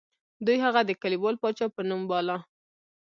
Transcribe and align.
دوی 0.45 0.57
هغه 0.65 0.81
د 0.85 0.91
کلیوال 1.01 1.35
پاچا 1.41 1.67
په 1.75 1.81
نوم 1.89 2.01
باله. 2.09 2.37